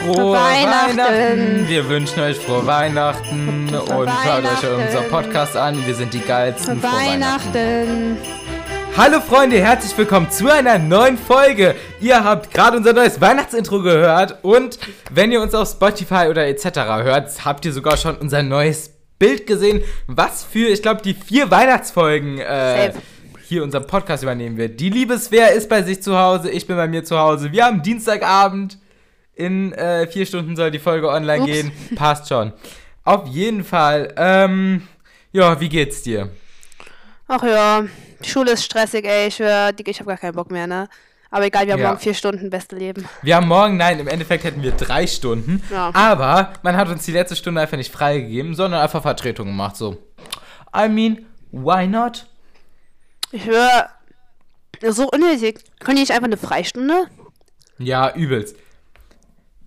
[0.00, 0.96] Frohe Weihnachten.
[0.96, 1.68] Weihnachten.
[1.68, 5.86] Wir wünschen euch frohe Weihnachten und hört euch unseren Podcast an.
[5.86, 6.80] Wir sind die geilsten.
[6.80, 7.52] Frohe Weihnachten.
[7.52, 8.16] Weihnachten.
[8.96, 11.74] Hallo Freunde, herzlich willkommen zu einer neuen Folge.
[12.00, 14.78] Ihr habt gerade unser neues Weihnachtsintro gehört und
[15.10, 16.64] wenn ihr uns auf Spotify oder etc.
[17.02, 21.50] hört, habt ihr sogar schon unser neues Bild gesehen, was für, ich glaube, die vier
[21.50, 22.94] Weihnachtsfolgen äh,
[23.46, 24.80] hier unseren Podcast übernehmen wird.
[24.80, 27.52] Die Liebeswehr ist bei sich zu Hause, ich bin bei mir zu Hause.
[27.52, 28.78] Wir haben Dienstagabend.
[29.40, 31.50] In äh, vier Stunden soll die Folge online Ups.
[31.50, 31.72] gehen.
[31.94, 32.52] Passt schon.
[33.04, 34.12] Auf jeden Fall.
[34.18, 34.86] Ähm,
[35.32, 36.28] ja, wie geht's dir?
[37.26, 37.84] Ach ja,
[38.22, 39.28] die Schule ist stressig, ey.
[39.28, 40.88] Ich, ich habe gar keinen Bock mehr, ne?
[41.30, 41.88] Aber egal, wir haben ja.
[41.88, 43.08] morgen vier Stunden, beste Leben.
[43.22, 45.62] Wir haben morgen, nein, im Endeffekt hätten wir drei Stunden.
[45.70, 45.90] Ja.
[45.94, 49.76] Aber man hat uns die letzte Stunde einfach nicht freigegeben, sondern einfach Vertretung gemacht.
[49.76, 49.96] So.
[50.76, 52.26] I mean, why not?
[53.32, 53.88] Ich höre.
[54.86, 55.60] So unnötig.
[55.78, 57.06] Können die nicht einfach eine Freistunde?
[57.78, 58.56] Ja, übelst.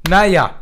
[0.07, 0.61] Naja,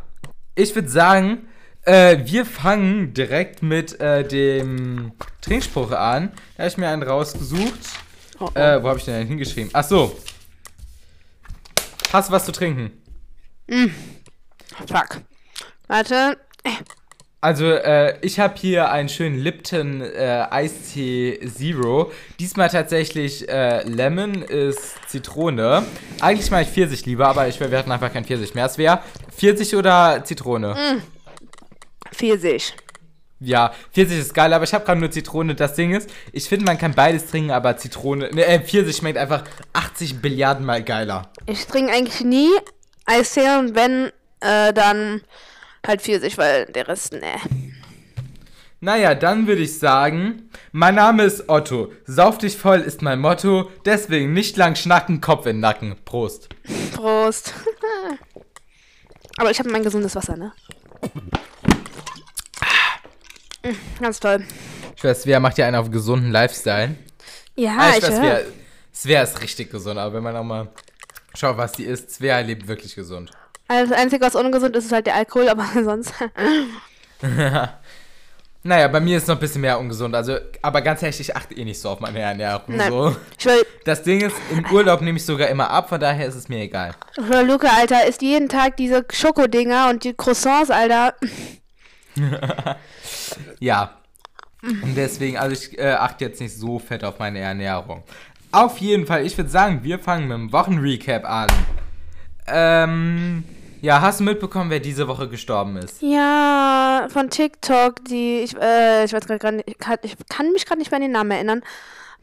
[0.56, 1.48] ich würde sagen,
[1.84, 6.32] äh, wir fangen direkt mit äh, dem Trinkspruch an.
[6.56, 7.80] Da habe ich mir einen rausgesucht.
[8.40, 8.60] Oh, oh.
[8.60, 9.72] Äh, wo habe ich den denn hingeschrieben?
[9.74, 10.16] Ach so.
[12.14, 12.92] Hast du was zu trinken?
[13.68, 13.88] Mm.
[14.88, 15.22] Fuck.
[15.88, 16.38] Warte.
[17.44, 22.12] Also, äh, ich habe hier einen schönen Lipton äh, Eistee Zero.
[22.40, 25.84] Diesmal tatsächlich äh, Lemon ist Zitrone.
[26.20, 28.68] Eigentlich mache ich Pfirsich lieber, aber ich, wir hatten einfach kein Pfirsich mehr.
[28.68, 29.00] Es wäre
[29.36, 30.76] Pfirsich oder Zitrone?
[30.76, 31.02] Mm.
[32.14, 32.76] Pfirsich.
[33.40, 35.56] Ja, Pfirsich ist geil, aber ich habe gerade nur Zitrone.
[35.56, 39.18] Das Ding ist, ich finde, man kann beides trinken, aber Zitrone, ne, äh, Pfirsich schmeckt
[39.18, 41.32] einfach 80 Billiarden mal geiler.
[41.48, 42.52] Ich trinke eigentlich nie
[43.08, 44.12] Eistee und wenn,
[44.42, 45.22] äh, dann
[45.86, 47.36] halt Pfirsich, weil der Rest, ne.
[48.80, 51.92] Naja, dann würde ich sagen, mein Name ist Otto.
[52.06, 53.70] Sauf dich voll ist mein Motto.
[53.86, 55.96] Deswegen nicht lang schnacken, Kopf in den Nacken.
[56.04, 56.50] Prost.
[56.96, 57.54] Prost.
[59.38, 60.52] Aber ich habe mein gesundes Wasser, ne?
[64.00, 64.44] Ganz toll.
[64.96, 66.96] Ich weiß, wer macht ja einen auf gesunden Lifestyle?
[67.56, 68.46] Ja, ah, ich, ich weiß, wer,
[68.94, 70.70] Svea ist richtig gesund, aber wenn man auch mal
[71.36, 73.32] schaut, was die isst, Svea lebt wirklich gesund.
[73.72, 76.14] Also das Einzige, was ungesund ist, ist halt der Alkohol, aber sonst.
[78.64, 80.14] naja, bei mir ist es noch ein bisschen mehr ungesund.
[80.14, 82.64] Also, aber ganz ehrlich, ich achte eh nicht so auf meine Ernährung.
[82.68, 82.92] Nein.
[82.92, 83.16] So.
[83.46, 86.50] Will, das Ding ist, im Urlaub nehme ich sogar immer ab, von daher ist es
[86.50, 86.94] mir egal.
[87.16, 91.16] Luca, Alter, isst jeden Tag diese Schokodinger und die Croissants, Alter.
[93.60, 93.96] ja.
[94.64, 98.04] Und deswegen, also ich äh, achte jetzt nicht so fett auf meine Ernährung.
[98.52, 101.48] Auf jeden Fall, ich würde sagen, wir fangen mit dem Wochenrecap an.
[102.48, 103.46] Ähm.
[103.82, 106.04] Ja, hast du mitbekommen, wer diese Woche gestorben ist?
[106.04, 110.68] Ja, von TikTok, die, ich, äh, ich weiß gerade nicht, ich kann, ich kann mich
[110.68, 111.64] gerade nicht mehr an den Namen erinnern.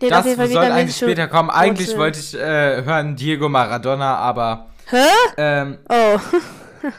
[0.00, 1.50] Die das soll eigentlich später kommen.
[1.50, 4.66] Eigentlich wollte ich äh, hören Diego Maradona, aber.
[4.86, 5.04] Hä?
[5.36, 6.20] Ähm, oh.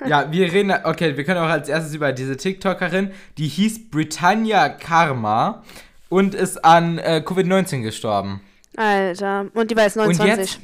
[0.06, 4.68] ja, wir reden, okay, wir können auch als erstes über diese TikTokerin, die hieß Britannia
[4.68, 5.64] Karma
[6.10, 8.42] und ist an äh, Covid-19 gestorben.
[8.76, 10.20] Alter, und die war jetzt 29.
[10.20, 10.60] Und jetzt,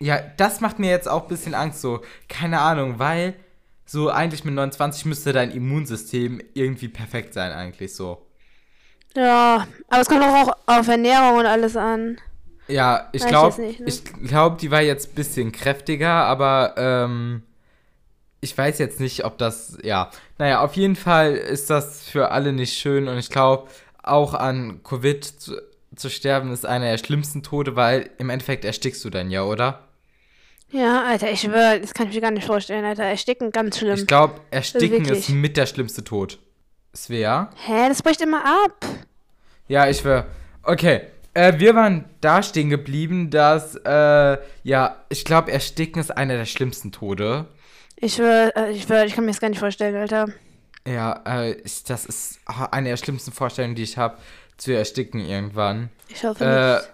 [0.00, 3.34] ja, das macht mir jetzt auch ein bisschen Angst, so, keine Ahnung, weil
[3.86, 8.26] so eigentlich mit 29 müsste dein Immunsystem irgendwie perfekt sein, eigentlich so.
[9.16, 12.18] Ja, aber es kommt auch auf Ernährung und alles an.
[12.66, 13.74] Ja, ich glaube, ne?
[13.86, 17.42] ich glaube, die war jetzt ein bisschen kräftiger, aber ähm,
[18.40, 22.52] ich weiß jetzt nicht, ob das, ja, naja, auf jeden Fall ist das für alle
[22.52, 23.68] nicht schön und ich glaube,
[24.02, 25.32] auch an Covid
[25.96, 29.88] zu, sterben ist einer der schlimmsten Tode, weil im Endeffekt erstickst du dann ja, oder?
[30.70, 33.04] Ja, Alter, ich schwöre, das kann ich mir gar nicht vorstellen, Alter.
[33.04, 33.94] Ersticken, ganz schlimm.
[33.94, 36.38] Ich glaube, Ersticken ist mit der schlimmste Tod.
[36.94, 37.50] Svea?
[37.56, 38.84] Hä, das bricht immer ab.
[39.68, 40.26] Ja, ich schwöre.
[40.62, 41.02] Okay,
[41.34, 46.44] äh, wir waren da stehen geblieben, dass, äh, ja, ich glaube, Ersticken ist einer der
[46.44, 47.46] schlimmsten Tode.
[47.96, 50.28] Ich schwöre, äh, ich schwöre, ich kann mir das gar nicht vorstellen, Alter.
[50.86, 54.18] Ja, äh, ich, das ist eine der schlimmsten Vorstellungen, die ich habe,
[54.56, 55.90] zu ersticken irgendwann.
[56.08, 56.90] Ich hoffe äh, nicht.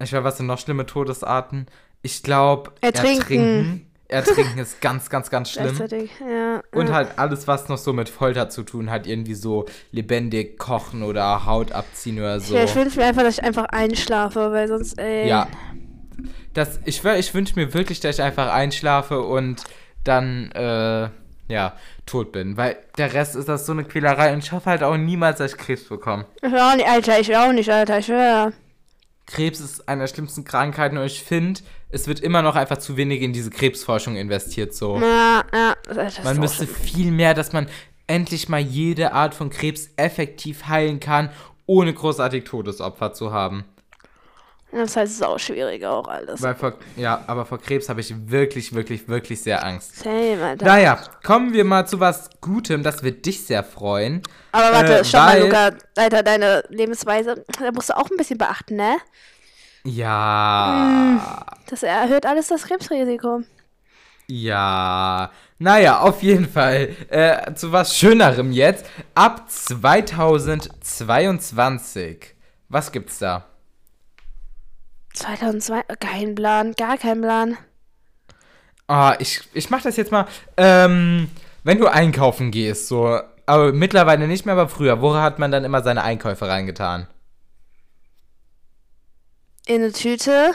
[0.00, 1.66] Ich weiß, was sind noch schlimme Todesarten?
[2.02, 3.20] Ich glaube, ertrinken.
[3.20, 3.90] ertrinken.
[4.08, 5.76] Ertrinken ist ganz, ganz, ganz schlimm.
[5.78, 6.94] Ja, und ja.
[6.94, 11.46] halt alles, was noch so mit Folter zu tun hat, irgendwie so lebendig kochen oder
[11.46, 12.54] Haut abziehen oder so.
[12.54, 15.28] Ja, ich wünsche mir einfach, dass ich einfach einschlafe, weil sonst, ey.
[15.28, 15.48] Ja.
[16.52, 19.64] Das, ich ich wünsche mir wirklich, dass ich einfach einschlafe und
[20.04, 21.08] dann, äh,
[21.48, 21.74] ja,
[22.06, 22.56] tot bin.
[22.56, 25.52] Weil der Rest ist das so eine Quälerei und ich hoffe halt auch niemals, dass
[25.52, 26.26] ich Krebs bekomme.
[26.42, 28.52] Ich auch nicht, Alter, ich auch nicht, Alter, ich will.
[29.26, 32.96] Krebs ist eine der schlimmsten Krankheiten und ich finde, es wird immer noch einfach zu
[32.96, 34.74] wenig in diese Krebsforschung investiert.
[34.74, 35.00] So.
[35.00, 37.68] Ja, ja, das man müsste viel mehr, dass man
[38.06, 41.30] endlich mal jede Art von Krebs effektiv heilen kann,
[41.66, 43.64] ohne großartig Todesopfer zu haben.
[44.74, 46.42] Das ist halt sau schwierig auch alles.
[46.42, 49.96] Weil vor, ja, aber vor Krebs habe ich wirklich, wirklich, wirklich sehr Angst.
[50.00, 50.66] Same, Alter.
[50.66, 54.22] Naja, kommen wir mal zu was Gutem, das wird dich sehr freuen.
[54.52, 55.70] Aber warte, Äh, stopp mal, Luca.
[55.96, 58.96] Alter, deine Lebensweise, da musst du auch ein bisschen beachten, ne?
[59.86, 63.42] Ja, Das erhöht alles das Krebsrisiko.
[64.26, 65.30] ja.
[65.60, 66.88] Naja, auf jeden Fall.
[67.08, 68.84] Äh, zu was Schönerem jetzt.
[69.14, 72.34] Ab 2022.
[72.68, 73.44] Was gibt's da?
[75.14, 77.56] 2002, kein Plan, gar kein Plan.
[78.86, 80.26] Ah, ich, ich mach das jetzt mal.
[80.56, 81.30] Ähm,
[81.62, 83.18] wenn du einkaufen gehst, so.
[83.46, 85.00] Aber mittlerweile nicht mehr, aber früher.
[85.00, 87.06] Wo hat man dann immer seine Einkäufe reingetan?
[89.66, 90.52] In eine Tüte.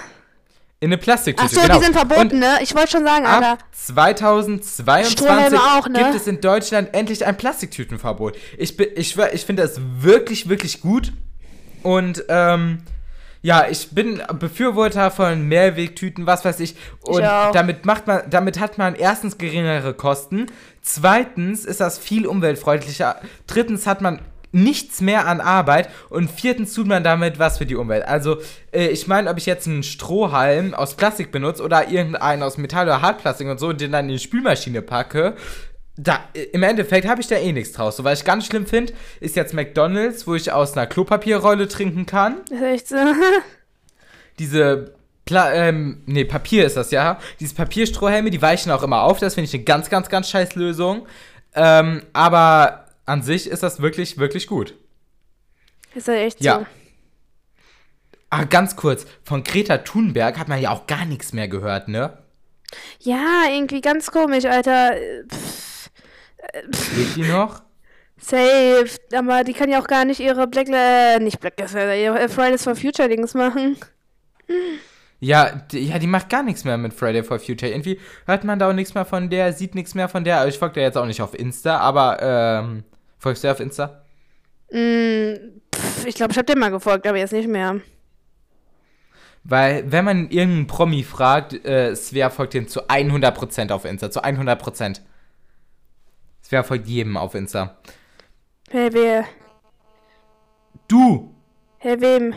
[0.80, 1.46] In eine Plastiktüte.
[1.46, 1.80] Achso, genau.
[1.80, 2.60] die sind verboten, Und ne?
[2.62, 3.52] Ich wollte schon sagen, Alter.
[3.54, 6.00] Ab 2022 Strohhalme auch, ne?
[6.00, 8.38] gibt es in Deutschland endlich ein Plastiktütenverbot.
[8.58, 11.12] Ich, ich, ich finde das wirklich, wirklich gut.
[11.84, 12.80] Und ähm,
[13.42, 16.76] ja, ich bin Befürworter von Mehrwegtüten, was weiß ich.
[17.02, 17.52] Und auch.
[17.52, 20.48] damit macht man, damit hat man erstens geringere Kosten.
[20.82, 23.16] Zweitens ist das viel umweltfreundlicher.
[23.48, 24.20] Drittens hat man
[24.52, 28.04] nichts mehr an Arbeit und viertens tut man damit was für die Umwelt.
[28.04, 28.38] Also,
[28.74, 32.88] äh, ich meine, ob ich jetzt einen Strohhalm aus Plastik benutze oder irgendeinen aus Metall
[32.88, 35.36] oder Hartplastik und so und den dann in die Spülmaschine packe,
[36.02, 37.98] da, im Endeffekt habe ich da eh nichts draus.
[37.98, 42.06] So, was ich ganz schlimm finde, ist jetzt McDonalds, wo ich aus einer Klopapierrolle trinken
[42.06, 42.38] kann.
[42.50, 42.96] Das ist echt so.
[44.40, 44.94] Diese
[45.26, 47.20] Pla ähm, nee, Papier ist das, ja.
[47.42, 49.20] Diese Papierstrohhelme, die weichen auch immer auf.
[49.20, 51.06] Das finde ich eine ganz, ganz, ganz scheiß Lösung.
[51.54, 54.76] Ähm, aber an sich ist das wirklich, wirklich gut.
[55.94, 56.60] ist ja echt Ja.
[56.60, 56.66] so.
[58.30, 62.18] Ah, ganz kurz, von Greta Thunberg hat man ja auch gar nichts mehr gehört, ne?
[63.00, 64.94] Ja, irgendwie ganz komisch, Alter.
[65.28, 65.69] Pff,
[66.96, 67.62] Lebt die noch?
[68.22, 68.98] safe.
[69.16, 72.64] Aber die kann ja auch gar nicht ihre Black, äh, nicht Black Matter, ihre Fridays
[72.64, 73.78] for Future Dings machen.
[75.20, 77.72] Ja, die, ja, die macht gar nichts mehr mit Friday for Future.
[77.72, 80.48] Irgendwie hört man da auch nichts mehr von der, sieht nichts mehr von der.
[80.48, 82.84] Ich folge der jetzt auch nicht auf Insta, aber ähm,
[83.18, 84.02] folgst du auf Insta?
[84.72, 85.34] Mm,
[85.76, 87.82] pff, ich glaube, ich habe den mal gefolgt, aber jetzt nicht mehr.
[89.44, 94.12] Weil, wenn man irgendeinen Promi fragt, äh, Svea folgt den zu 100% auf Insta.
[94.12, 95.02] Zu 100%.
[96.50, 97.78] Svea folgt jedem auf Insta.
[98.72, 99.26] Hey, wer?
[100.88, 101.36] Du!
[101.78, 102.34] Hey, wem?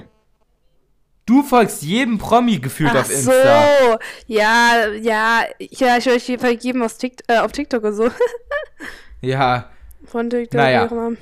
[1.24, 3.32] Du folgst jedem Promi gefühlt Ach auf Insta.
[3.32, 3.98] so.
[4.26, 5.44] Ja, ja.
[5.58, 8.10] Ja, ich folge jedem aus Tikt äh, auf TikTok und so.
[9.22, 9.70] Ja.
[10.04, 10.60] Von TikTok.
[10.60, 10.82] Naja.
[10.82, 11.16] wie auch immer.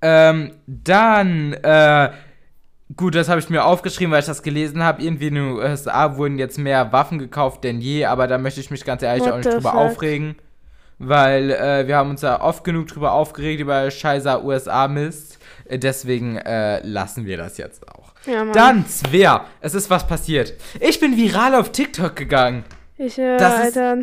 [0.00, 2.12] Ähm, dann, äh,
[2.96, 5.02] gut, das habe ich mir aufgeschrieben, weil ich das gelesen habe.
[5.02, 8.70] Irgendwie in den USA wurden jetzt mehr Waffen gekauft denn je, aber da möchte ich
[8.70, 9.80] mich ganz ehrlich What auch nicht drüber fuck?
[9.80, 10.36] aufregen.
[11.08, 15.38] Weil äh, wir haben uns ja oft genug drüber aufgeregt, über scheißer USA-Mist.
[15.66, 18.12] Äh, Deswegen äh, lassen wir das jetzt auch.
[18.26, 18.44] Ja.
[18.52, 20.54] Dann, Svea, es ist was passiert.
[20.80, 22.64] Ich bin viral auf TikTok gegangen.
[22.96, 24.02] Ich, äh, das ist- Alter.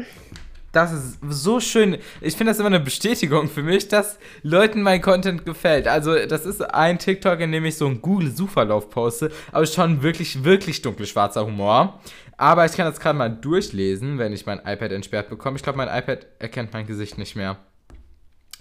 [0.72, 1.98] Das ist so schön.
[2.22, 5.86] Ich finde das immer eine Bestätigung für mich, dass Leuten mein Content gefällt.
[5.88, 10.46] Also, das ist ein TikTok, in dem ich so einen Google-Suchverlauf poste, aber schon wirklich,
[10.46, 12.00] wirklich dunkelschwarzer Humor.
[12.38, 15.58] Aber ich kann das gerade mal durchlesen, wenn ich mein iPad entsperrt bekomme.
[15.58, 17.58] Ich glaube, mein iPad erkennt mein Gesicht nicht mehr.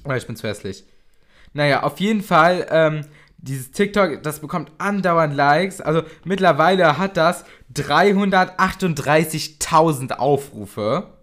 [0.02, 0.84] Weil ich bin zu hässlich.
[1.52, 3.02] Naja, auf jeden Fall, ähm,
[3.38, 5.80] dieses TikTok, das bekommt andauernd Likes.
[5.80, 11.19] Also mittlerweile hat das 338.000 Aufrufe.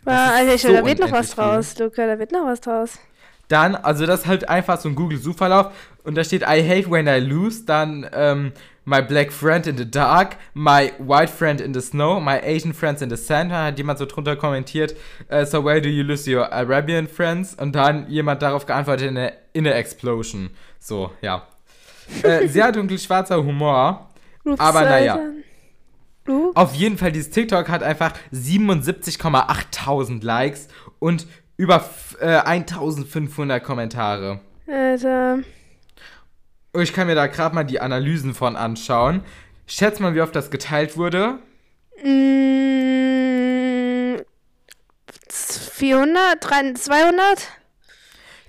[0.00, 1.44] Ist Alter, ich, so da wird noch was unendlich viel.
[1.44, 2.98] draus, Luca, da wird noch was draus.
[3.48, 5.72] Dann, also das ist halt einfach so ein Google-Suchverlauf
[6.04, 8.52] und da steht I hate when I lose, dann ähm,
[8.84, 13.02] my black friend in the dark, my white friend in the snow, my Asian friends
[13.02, 14.94] in the sand, da hat jemand so drunter kommentiert,
[15.28, 17.54] äh, so where do you lose your Arabian friends?
[17.54, 20.50] Und dann jemand darauf geantwortet in a, in explosion.
[20.78, 21.42] So, ja.
[22.22, 24.08] Äh, sehr dunkelschwarzer Humor.
[24.44, 25.14] Ups, Aber naja.
[25.14, 25.39] Alter.
[26.28, 31.84] Uh, Auf jeden Fall, dieses TikTok hat einfach 77,8000 Likes und über
[32.20, 34.40] äh, 1500 Kommentare.
[34.66, 35.38] Alter.
[36.78, 39.22] Ich kann mir da gerade mal die Analysen von anschauen.
[39.66, 41.38] Schätz mal, wie oft das geteilt wurde.
[42.02, 44.16] Mm,
[45.28, 46.38] 400?
[46.40, 46.78] 300?
[46.78, 47.48] 200?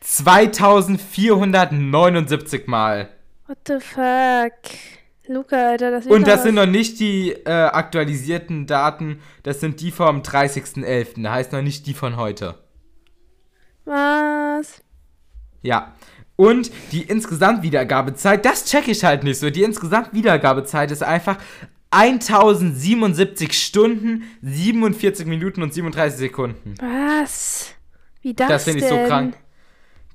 [0.01, 3.09] 2479 Mal.
[3.47, 4.53] What the fuck?
[5.33, 9.91] Luca, Alter, das Und das sind noch nicht die äh, aktualisierten Daten, das sind die
[9.91, 11.23] vom 30.11.
[11.23, 12.55] Da heißt noch nicht die von heute.
[13.85, 14.81] Was?
[15.61, 15.93] Ja.
[16.35, 19.49] Und die insgesamt Wiedergabezeit, das check ich halt nicht so.
[19.49, 21.37] Die insgesamt Wiedergabezeit ist einfach
[21.91, 26.75] 1077 Stunden, 47 Minuten und 37 Sekunden.
[26.79, 27.73] Was?
[28.21, 29.35] Wie das Das finde ich so krank.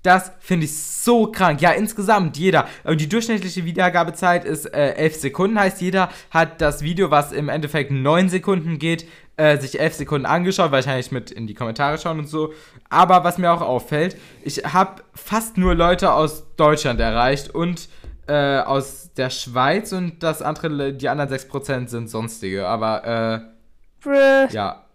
[0.06, 1.60] Das finde ich so krank.
[1.60, 2.68] Ja, insgesamt jeder.
[2.84, 5.58] Aber die durchschnittliche Wiedergabezeit ist äh, 11 Sekunden.
[5.58, 10.24] Heißt, jeder hat das Video, was im Endeffekt 9 Sekunden geht, äh, sich 11 Sekunden
[10.24, 10.70] angeschaut.
[10.70, 12.54] Wahrscheinlich mit in die Kommentare schauen und so.
[12.88, 17.88] Aber was mir auch auffällt, ich habe fast nur Leute aus Deutschland erreicht und
[18.28, 22.68] äh, aus der Schweiz und das andere, die anderen 6% sind sonstige.
[22.68, 23.44] Aber,
[24.04, 24.85] äh, ja.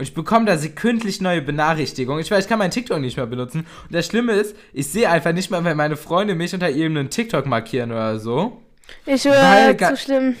[0.00, 2.22] Und ich bekomme da sekündlich neue Benachrichtigungen.
[2.22, 3.66] Ich weiß, ich kann meinen TikTok nicht mehr benutzen.
[3.84, 7.10] Und das Schlimme ist, ich sehe einfach nicht mal, wenn meine Freunde mich unter irgendeinem
[7.10, 8.62] TikTok markieren oder so.
[9.04, 10.36] Ich höre, zu schlimm.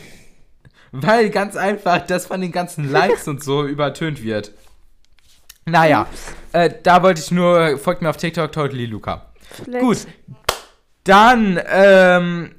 [0.92, 4.52] Weil ganz einfach das von den ganzen Likes und so übertönt wird.
[5.66, 6.06] Naja,
[6.54, 9.26] äh, da wollte ich nur, folgt mir auf TikTok, Totally Luca.
[9.62, 9.84] Flex.
[9.84, 10.06] Gut.
[11.04, 12.52] Dann, ähm,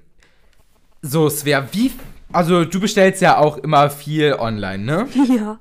[1.02, 1.94] so, Svea, wie,
[2.32, 5.08] also du bestellst ja auch immer viel online, ne?
[5.36, 5.60] Ja.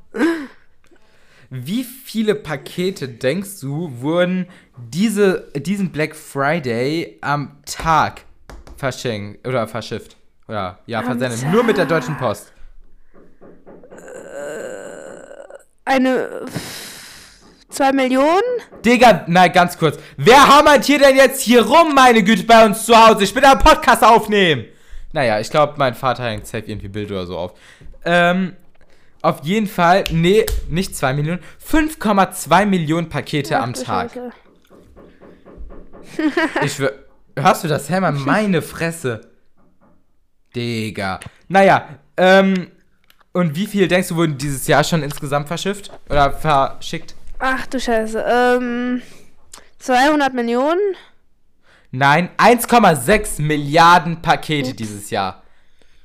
[1.52, 8.23] Wie viele Pakete denkst du wurden diese, diesen Black Friday am Tag
[8.76, 10.16] verschenkt oder verschifft?
[10.47, 11.45] Oder ja, versendet.
[11.50, 12.52] Nur mit der Deutschen Post.
[15.85, 16.47] Eine.
[17.69, 18.42] Zwei Millionen?
[18.85, 19.99] Digga, nein, ganz kurz.
[20.16, 23.25] Wer hammert hier denn jetzt hier rum, meine Güte, bei uns zu Hause?
[23.25, 24.66] Ich will da einen Podcast aufnehmen.
[25.12, 27.54] Naja, ich glaube, mein Vater hängt safe irgendwie Bild oder so auf.
[28.04, 28.57] Ähm,
[29.23, 34.12] auf jeden Fall, nee, nicht 2 Millionen, 5,2 Millionen Pakete Ach, am Tag.
[36.65, 36.93] ich will.
[37.37, 38.23] Hörst du das, Hermann?
[38.25, 39.21] Meine Fresse.
[40.55, 41.21] Digga.
[41.49, 42.71] Naja, ähm.
[43.33, 45.93] Und wie viel denkst du, wurden dieses Jahr schon insgesamt verschifft?
[46.09, 47.15] Oder verschickt?
[47.39, 48.25] Ach du Scheiße.
[48.29, 49.03] Ähm.
[49.79, 50.81] 200 Millionen?
[51.93, 54.77] Nein, 1,6 Milliarden Pakete Ups.
[54.77, 55.40] dieses Jahr.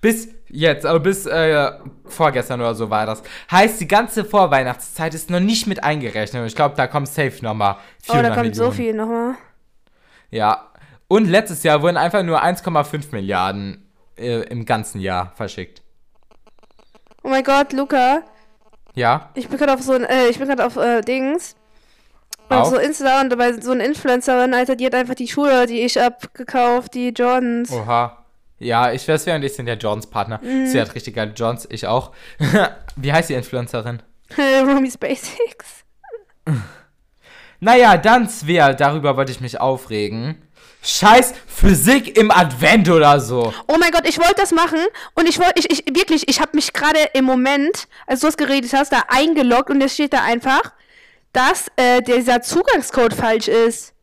[0.06, 1.72] Bis Jetzt, aber bis äh,
[2.06, 3.24] vorgestern oder so war das.
[3.52, 6.42] Heißt, die ganze Vorweihnachtszeit ist noch nicht mit eingerechnet.
[6.42, 8.54] Und ich glaube, da kommt safe nochmal 400 Oh, da kommt Millionen.
[8.54, 9.36] so viel nochmal.
[10.30, 10.70] Ja.
[11.08, 15.82] Und letztes Jahr wurden einfach nur 1,5 Milliarden äh, im ganzen Jahr verschickt.
[17.24, 18.22] Oh mein Gott, Luca.
[18.94, 19.32] Ja?
[19.34, 21.56] Ich bin gerade auf so ein, äh, ich bin gerade auf äh, Dings.
[22.50, 25.82] Auf so Insta und dabei so eine Influencerin, Alter, die hat einfach die Schuhe, die
[25.82, 27.72] ich abgekauft, die Jordans.
[27.72, 28.25] Oha.
[28.58, 30.40] Ja, ich weiß, wer und ich sind ja Johns Partner.
[30.42, 30.68] Mhm.
[30.68, 32.12] Sie hat richtig geile Johns, ich auch.
[32.96, 34.02] Wie heißt die Influencerin?
[34.38, 35.84] Romy's Basics.
[37.60, 40.42] naja, dann Svea, darüber wollte ich mich aufregen.
[40.86, 43.52] Scheiß Physik im Advent oder so.
[43.68, 44.80] Oh mein Gott, ich wollte das machen
[45.16, 48.38] und ich wollte, ich, ich, wirklich, ich habe mich gerade im Moment, als du es
[48.38, 50.62] geredet hast, da eingeloggt und es steht da einfach,
[51.34, 53.95] dass äh, dieser Zugangscode falsch ist.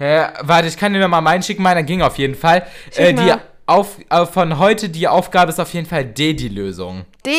[0.00, 2.66] Hä, warte, ich kann dir nochmal meinen schicken, meiner ging auf jeden Fall.
[2.96, 3.34] Äh, die
[3.66, 7.04] auf, äh, von heute die Aufgabe ist auf jeden Fall D, die Lösung.
[7.26, 7.30] D?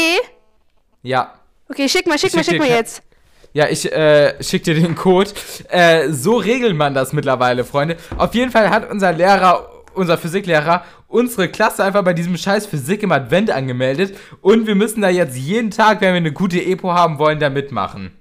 [1.01, 1.33] Ja.
[1.67, 3.01] Okay, schick mal, schick, schick mal, schick mal jetzt.
[3.53, 5.31] Ja, ich äh, schick dir den Code.
[5.69, 7.97] Äh, so regelt man das mittlerweile, Freunde.
[8.15, 13.01] Auf jeden Fall hat unser Lehrer, unser Physiklehrer, unsere Klasse einfach bei diesem scheiß Physik
[13.01, 14.15] im Advent angemeldet.
[14.41, 17.49] Und wir müssen da jetzt jeden Tag, wenn wir eine gute Epo haben wollen, da
[17.49, 18.20] mitmachen.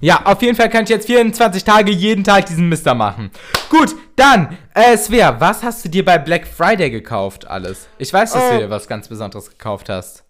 [0.00, 3.30] Ja, auf jeden Fall kann ich jetzt 24 Tage jeden Tag diesen Mister machen.
[3.68, 7.86] Gut, dann, äh, Svea, was hast du dir bei Black Friday gekauft alles?
[7.98, 8.52] Ich weiß, dass oh.
[8.52, 10.24] du dir was ganz Besonderes gekauft hast.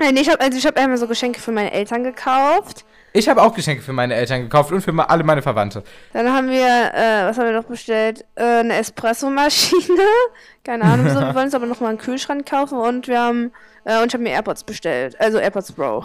[0.00, 2.84] Nein, ich habe also ich hab einmal so Geschenke für meine Eltern gekauft.
[3.12, 5.84] Ich habe auch Geschenke für meine Eltern gekauft und für alle meine Verwandte.
[6.12, 8.26] Dann haben wir, äh, was haben wir noch bestellt?
[8.34, 10.02] Äh, eine Espresso-Maschine.
[10.64, 11.20] Keine Ahnung, so.
[11.20, 13.52] wir wollen uns aber noch mal einen Kühlschrank kaufen und wir haben,
[13.84, 15.18] äh, und ich habe mir AirPods bestellt.
[15.18, 16.04] Also AirPods Pro.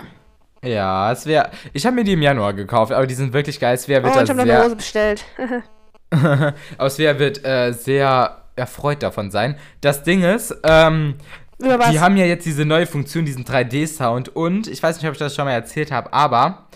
[0.63, 1.49] Ja, es wäre.
[1.73, 3.73] Ich habe mir die im Januar gekauft, aber die sind wirklich geil.
[3.73, 5.25] Es wäre oh, ich habe eine Hose bestellt.
[6.11, 9.55] aber Svea wird äh, sehr erfreut davon sein.
[9.79, 11.15] Das Ding ist, ähm,
[11.59, 15.19] die haben ja jetzt diese neue Funktion, diesen 3D-Sound und ich weiß nicht, ob ich
[15.19, 16.67] das schon mal erzählt habe, aber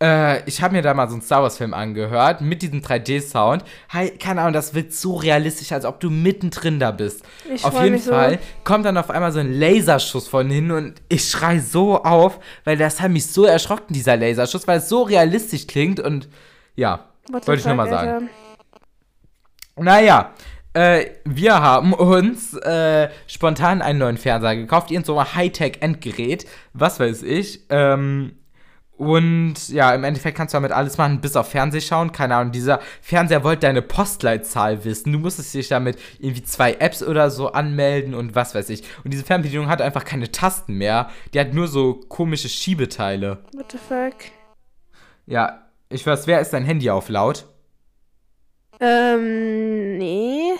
[0.00, 3.64] äh, ich habe mir da mal so einen Star Wars-Film angehört mit diesem 3D-Sound.
[3.88, 7.24] Hey, keine Ahnung, das wirkt so realistisch, als ob du mittendrin da bist.
[7.52, 8.38] Ich auf jeden Fall so.
[8.64, 12.76] kommt dann auf einmal so ein Laserschuss von hinten und ich schrei so auf, weil
[12.76, 16.28] das hat mich so erschrocken, dieser Laserschuss, weil es so realistisch klingt und
[16.76, 18.30] ja, wollte ich nochmal sagen.
[19.76, 20.32] Naja,
[20.74, 27.00] äh, wir haben uns äh, spontan einen neuen Fernseher gekauft, irgend so ein Hightech-Endgerät, was
[27.00, 27.62] weiß ich.
[27.70, 28.36] Ähm,
[28.98, 32.10] und ja, im Endeffekt kannst du damit alles machen, bis auf Fernseh schauen.
[32.10, 35.12] Keine Ahnung, dieser Fernseher wollte deine Postleitzahl wissen.
[35.12, 38.82] Du musstest dich damit irgendwie zwei Apps oder so anmelden und was weiß ich.
[39.04, 41.10] Und diese Fernbedienung hat einfach keine Tasten mehr.
[41.32, 43.38] Die hat nur so komische Schiebeteile.
[43.52, 44.16] What the fuck?
[45.26, 47.46] Ja, ich weiß, wer ist dein Handy auf laut?
[48.80, 50.54] Ähm, nee.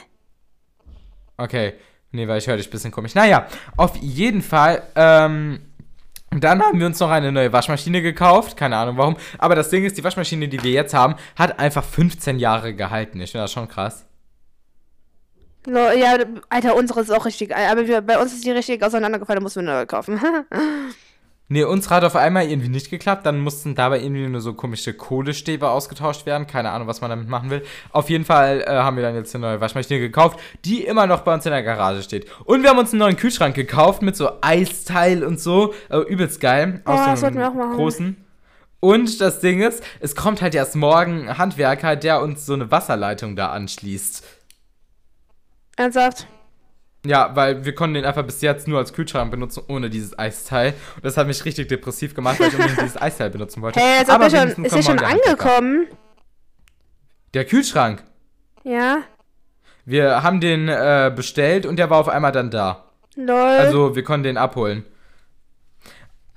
[1.37, 1.75] Okay.
[2.13, 3.15] Nee, weil ich höre dich ein bisschen komisch.
[3.15, 5.61] Naja, auf jeden Fall, ähm,
[6.31, 9.17] Dann haben wir uns noch eine neue Waschmaschine gekauft, keine Ahnung warum.
[9.39, 13.21] Aber das Ding ist, die Waschmaschine, die wir jetzt haben, hat einfach 15 Jahre gehalten.
[13.21, 14.05] Ich finde das schon krass.
[15.67, 16.19] Ja,
[16.49, 17.55] Alter, unsere ist auch richtig.
[17.55, 20.21] Aber wir, bei uns ist die richtig auseinandergefallen, da mussten wir eine neue kaufen.
[21.51, 23.25] Nee, unsere hat auf einmal irgendwie nicht geklappt.
[23.25, 26.47] Dann mussten dabei irgendwie nur so komische Kohlestäbe ausgetauscht werden.
[26.47, 27.65] Keine Ahnung, was man damit machen will.
[27.91, 31.21] Auf jeden Fall äh, haben wir dann jetzt eine neue Waschmaschine gekauft, die immer noch
[31.21, 32.27] bei uns in der Garage steht.
[32.45, 35.73] Und wir haben uns einen neuen Kühlschrank gekauft mit so Eisteil und so.
[35.89, 36.83] Äh, übelst geil.
[36.85, 38.25] Aus oh, so einem großen.
[38.81, 42.71] Und das Ding ist, es kommt halt erst morgen ein Handwerker, der uns so eine
[42.71, 44.23] Wasserleitung da anschließt.
[45.77, 46.27] Ernsthaft?
[47.07, 50.75] Ja, weil wir konnten den einfach bis jetzt nur als Kühlschrank benutzen, ohne dieses Eisteil.
[50.97, 53.81] Und das hat mich richtig depressiv gemacht, weil ich unbedingt dieses Eisteil benutzen wollte.
[53.89, 55.87] Hey, jetzt Aber schon, ist er schon angekommen?
[57.35, 58.03] Der Kühlschrank?
[58.65, 59.03] Ja.
[59.85, 62.85] Wir haben den äh, bestellt und der war auf einmal dann da.
[63.15, 63.37] Lol.
[63.37, 64.85] Also, wir konnten den abholen.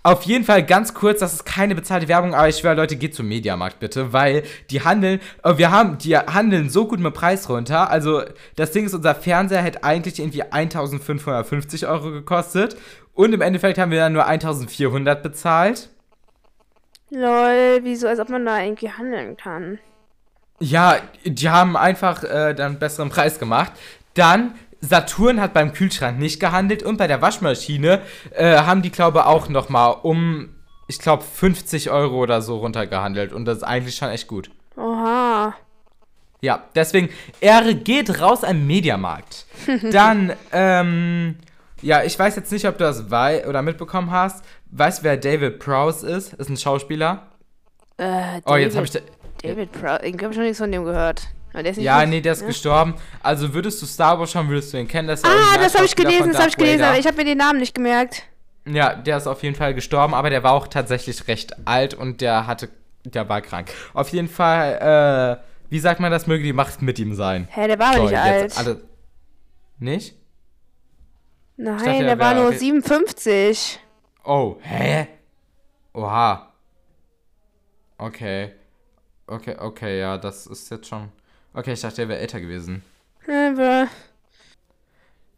[0.03, 3.13] Auf jeden Fall ganz kurz, das ist keine bezahlte Werbung, aber ich schwöre, Leute, geht
[3.13, 4.41] zum Mediamarkt bitte, weil
[4.71, 7.91] die handeln, äh, wir haben, die handeln so gut mit Preis runter.
[7.91, 8.23] Also,
[8.55, 12.77] das Ding ist, unser Fernseher hätte eigentlich irgendwie 1550 Euro gekostet
[13.13, 15.89] und im Endeffekt haben wir dann nur 1400 bezahlt.
[17.11, 19.77] Lol, wieso, als ob man da irgendwie handeln kann.
[20.59, 23.73] Ja, die haben einfach äh, dann einen besseren Preis gemacht.
[24.15, 29.19] Dann Saturn hat beim Kühlschrank nicht gehandelt und bei der Waschmaschine äh, haben die, glaube
[29.19, 30.49] ich, auch nochmal um,
[30.87, 33.31] ich glaube, 50 Euro oder so runtergehandelt.
[33.31, 34.49] Und das ist eigentlich schon echt gut.
[34.75, 35.53] Oha.
[36.41, 37.09] Ja, deswegen,
[37.39, 39.45] Ehre geht raus am Mediamarkt.
[39.91, 41.35] Dann, ähm,
[41.83, 44.43] ja, ich weiß jetzt nicht, ob du das wei oder mitbekommen hast.
[44.71, 46.33] Weißt du, wer David Prowse ist?
[46.33, 47.27] Ist ein Schauspieler.
[47.97, 48.93] Äh, David, oh, jetzt habe ich.
[49.43, 52.09] David Prowse, ich habe schon nichts von dem gehört ja, gut.
[52.09, 52.47] nee, der ist ja?
[52.47, 52.95] gestorben.
[53.21, 55.07] Also würdest du Star Wars schauen, würdest du ihn kennen.
[55.07, 57.37] Das ah, das habe ich gelesen, das habe ich gelesen, aber ich habe mir den
[57.37, 58.23] Namen nicht gemerkt.
[58.65, 62.21] Ja, der ist auf jeden Fall gestorben, aber der war auch tatsächlich recht alt und
[62.21, 62.69] der hatte,
[63.03, 63.71] der war krank.
[63.93, 67.47] Auf jeden Fall, äh, wie sagt man das, möge die Macht mit ihm sein.
[67.49, 68.57] Hä, der war aber nicht alt.
[68.57, 68.81] Alle
[69.79, 70.15] nicht?
[71.57, 73.79] Nein, dachte, der, der war nur 57.
[74.23, 75.07] Oh, hä?
[75.93, 76.53] Oha.
[77.97, 78.51] Okay.
[79.27, 81.11] Okay, okay, ja, das ist jetzt schon.
[81.53, 82.83] Okay, ich dachte, der wäre älter gewesen.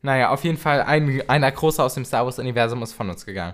[0.02, 3.54] Naja, auf jeden Fall, ein, einer große aus dem Star Wars-Universum ist von uns gegangen.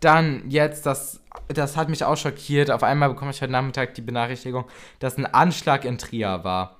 [0.00, 2.70] Dann jetzt, das, das hat mich auch schockiert.
[2.70, 4.64] Auf einmal bekomme ich heute Nachmittag die Benachrichtigung,
[5.00, 6.76] dass ein Anschlag in Trier war.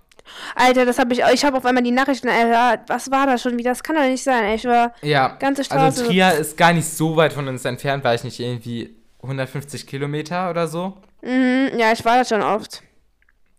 [0.54, 2.80] Alter, das habe ich, ich habe auf einmal die Nachrichten erhört.
[2.88, 3.70] Was war das schon wieder?
[3.70, 4.54] Das kann doch nicht sein.
[4.54, 5.82] Ich war ja, ganze Straße.
[5.82, 9.86] Also Trier ist gar nicht so weit von uns entfernt, weil ich nicht irgendwie 150
[9.86, 10.96] Kilometer oder so.
[11.22, 12.82] Mhm, ja, ich war da schon oft.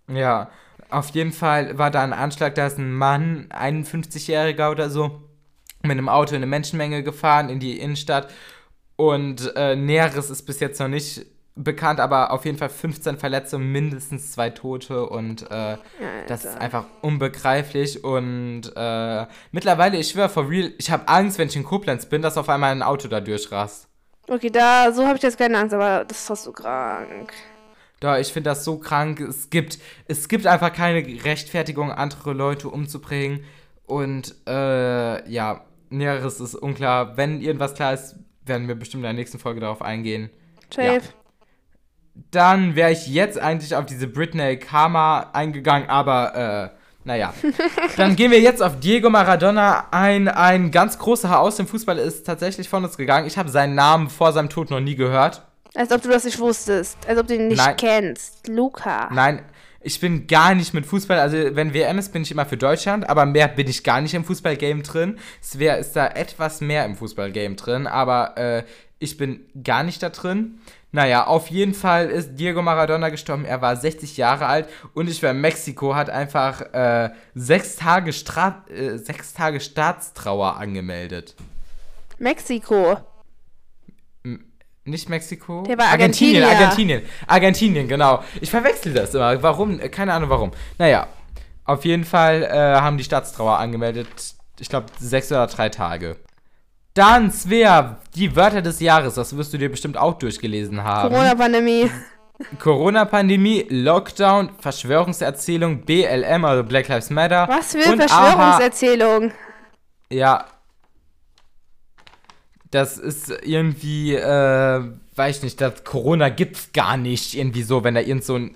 [0.08, 0.49] Ja,
[0.89, 5.21] auf jeden Fall war da ein Anschlag, da ist ein Mann, 51-Jähriger oder so,
[5.84, 8.32] mit einem Auto in eine Menschenmenge gefahren in die Innenstadt.
[8.95, 11.25] Und äh, Näheres ist bis jetzt noch nicht
[11.56, 15.78] bekannt, aber auf jeden Fall 15 Verletzte, mindestens zwei Tote und äh,
[16.28, 18.04] das ist einfach unbegreiflich.
[18.04, 22.21] Und äh, mittlerweile, ich schwöre, for real, ich habe Angst, wenn ich in Koblenz bin,
[22.21, 23.88] dass auf einmal ein Auto da durchrast.
[24.28, 27.34] Okay, da, so habe ich jetzt keine Angst, aber das ist fast so krank.
[27.99, 29.19] Da, ich finde das so krank.
[29.19, 33.43] Es gibt, es gibt einfach keine Rechtfertigung, andere Leute umzubringen.
[33.85, 37.17] Und äh, ja, Näheres ist unklar.
[37.17, 40.29] Wenn irgendwas klar ist, werden wir bestimmt in der nächsten Folge darauf eingehen.
[40.73, 40.88] Safe.
[40.88, 41.01] Ja.
[42.31, 47.33] Dann wäre ich jetzt eigentlich auf diese Britney Karma eingegangen, aber äh, naja.
[47.97, 50.27] Dann gehen wir jetzt auf Diego Maradona ein.
[50.27, 53.25] Ein ganz großer Haar aus dem Fußball ist tatsächlich von uns gegangen.
[53.25, 55.48] Ich habe seinen Namen vor seinem Tod noch nie gehört.
[55.75, 56.97] Als ob du das nicht wusstest.
[57.08, 57.75] Als ob du ihn nicht Nein.
[57.77, 58.47] kennst.
[58.47, 59.10] Luca.
[59.13, 59.43] Nein,
[59.82, 61.19] ich bin gar nicht mit Fußball.
[61.19, 63.08] Also, wenn WM ist, bin ich immer für Deutschland.
[63.10, 65.19] Aber mehr bin ich gar nicht im Fußballgame drin.
[65.41, 67.88] Svea ist da etwas mehr im Fußballgame drin.
[67.88, 68.63] Aber äh,
[68.99, 70.60] ich bin gar nicht da drin.
[70.91, 73.45] Naja, auf jeden Fall ist Diego Maradona gestorben.
[73.45, 78.12] Er war 60 Jahre alt und ich war in Mexiko, hat einfach äh, sechs, Tage
[78.12, 81.36] Stra äh, sechs Tage Staatstrauer angemeldet.
[82.17, 82.97] Mexiko.
[84.89, 85.63] Nicht Mexiko?
[85.67, 86.43] Der war Argentinien.
[86.43, 87.88] Argentinien, Argentinien.
[87.88, 88.23] Genau.
[88.41, 89.41] Ich verwechsel das immer.
[89.41, 89.80] Warum?
[89.91, 90.52] Keine Ahnung warum.
[90.78, 91.08] Naja,
[91.65, 94.08] auf jeden Fall äh, haben die Staatstrauer angemeldet.
[94.60, 96.17] Ich glaube, sechs oder drei Tage.
[96.93, 99.13] Dann, Svea, die Wörter des Jahres.
[99.13, 101.13] Das wirst du dir bestimmt auch durchgelesen haben.
[101.13, 101.89] Corona-Pandemie.
[102.60, 107.47] Corona-Pandemie, Lockdown, Verschwörungserzählung, BLM, also Black Lives Matter.
[107.49, 109.32] Was für Verschwörungserzählung?
[110.10, 110.45] Ja,
[112.71, 114.84] das ist irgendwie, äh,
[115.15, 118.55] weiß ich nicht, das Corona gibt's gar nicht irgendwie so, wenn da irgend so ein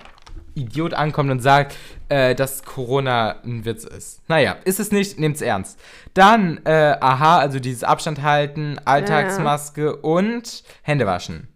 [0.55, 1.75] Idiot ankommt und sagt,
[2.09, 4.21] äh, dass Corona ein Witz ist.
[4.29, 5.79] Naja, ist es nicht, nehmt's ernst.
[6.13, 11.47] Dann, äh, aha, also dieses Abstand halten, Alltagsmaske und Hände waschen.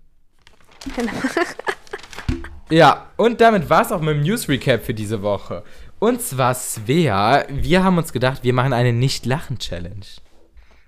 [2.70, 5.63] Ja, und damit war's auch mit dem News Recap für diese Woche.
[6.00, 10.06] Und zwar Svea, wir haben uns gedacht, wir machen eine Nicht-Lachen-Challenge.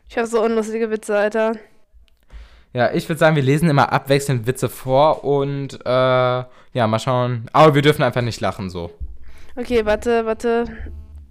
[0.09, 1.53] Ich habe so unlustige Witze, Alter.
[2.73, 7.47] Ja, ich würde sagen, wir lesen immer abwechselnd Witze vor und äh, ja, mal schauen.
[7.53, 8.91] Aber wir dürfen einfach nicht lachen so.
[9.55, 10.65] Okay, warte, warte.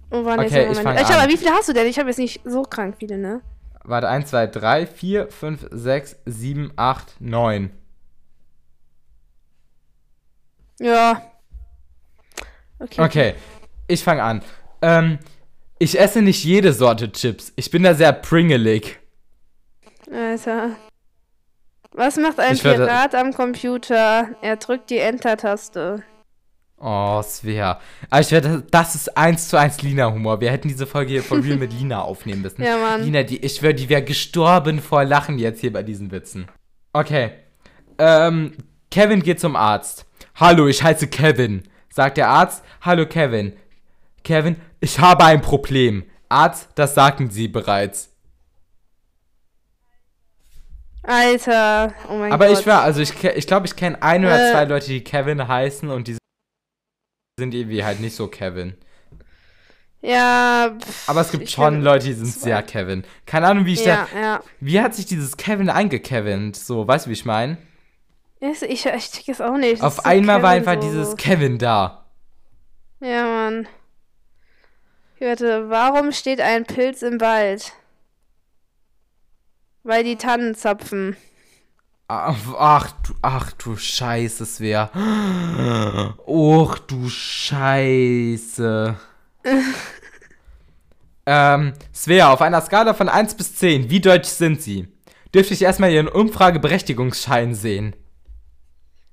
[0.09, 0.97] Wo waren Okay, jetzt ich meine?
[0.99, 1.29] fang Ich aber an.
[1.29, 1.87] wie viele hast du denn?
[1.87, 3.41] Ich habe jetzt nicht so krank viele, ne?
[3.83, 7.71] Warte, 1, 2, 3, 4, 5, 6, 7, 8, 9.
[10.79, 11.21] Ja.
[12.79, 13.01] Okay.
[13.01, 13.35] Okay,
[13.87, 14.41] ich fange an.
[14.81, 15.19] Ähm,
[15.79, 17.53] ich esse nicht jede Sorte Chips.
[17.55, 18.99] Ich bin da sehr pringelig.
[20.11, 20.75] Alter.
[21.91, 24.29] Was macht ein Ich Pirat am Computer?
[24.41, 26.03] Er drückt die Enter-Taste.
[26.77, 27.79] Oh, Svea.
[28.09, 30.39] Aber ich werde, das ist eins zu eins Lina-Humor.
[30.39, 32.63] Wir hätten diese Folge hier for real mit Lina aufnehmen müssen.
[32.63, 33.03] Ja, Mann.
[33.03, 36.47] Lina, die, ich schwöre, die wäre gestorben vor Lachen jetzt hier bei diesen Witzen.
[36.93, 37.31] Okay.
[37.97, 38.53] Ähm,
[38.91, 40.05] Kevin geht zum Arzt.
[40.35, 41.63] Hallo, ich heiße Kevin.
[41.89, 42.63] Sagt der Arzt.
[42.81, 43.53] Hallo, Kevin.
[44.23, 46.03] Kevin, ich habe ein Problem.
[46.29, 48.09] Arzt, das sagten Sie bereits.
[51.03, 51.93] Alter.
[52.09, 52.59] Oh mein Aber Gott.
[52.59, 54.51] ich war, also ich, ich glaube, ich kenne ein oder Äh.
[54.51, 56.17] zwei Leute, die Kevin heißen und die
[57.39, 58.75] sind irgendwie halt nicht so Kevin.
[60.01, 60.75] Ja.
[60.79, 62.39] pff, Aber es gibt schon Leute, die sind zwei.
[62.41, 63.03] sehr Kevin.
[63.25, 64.19] Keine Ahnung, wie ich Ja, da.
[64.19, 64.43] ja.
[64.59, 66.55] Wie hat sich dieses Kevin eingekevint?
[66.55, 67.57] So, weißt du, wie ich meine?
[68.41, 69.81] Ich, ich, ich check es auch nicht.
[69.81, 70.81] Auf ist so einmal war einfach so.
[70.81, 72.05] dieses Kevin da.
[73.01, 73.67] Ja, Mann.
[75.19, 77.73] Hörte, warum steht ein Pilz im Wald?
[79.83, 81.17] Weil die Tannen zapfen.
[82.07, 84.89] Ach, ach du, ach du Scheiße, Svea.
[86.25, 88.95] Och du Scheiße.
[91.25, 94.87] ähm, Svea, auf einer Skala von 1 bis 10, wie deutsch sind Sie?
[95.35, 97.93] Dürfte ich erstmal Ihren Umfrageberechtigungsschein sehen?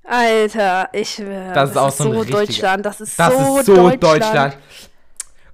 [0.05, 1.51] Alter, ich will.
[1.53, 2.85] Das ist auch so so Deutschland.
[2.85, 4.03] Das ist Das so ist so Deutschland.
[4.03, 4.57] Deutschland.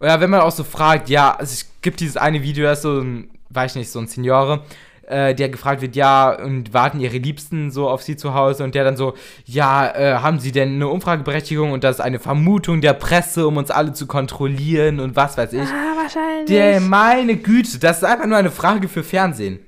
[0.04, 2.84] Oder wenn man auch so fragt, ja, also es gibt dieses eine Video, das ist
[2.84, 4.64] so ein, weiß ich nicht, so ein Seniore,
[5.08, 8.76] äh, der gefragt wird, ja, und warten ihre Liebsten so auf sie zu Hause und
[8.76, 9.14] der dann so,
[9.46, 13.56] ja, äh, haben sie denn eine Umfrageberechtigung und das ist eine Vermutung der Presse, um
[13.56, 15.62] uns alle zu kontrollieren und was weiß ich.
[15.62, 16.48] Ah, wahrscheinlich.
[16.48, 19.60] Der, meine Güte, das ist einfach nur eine Frage für Fernsehen.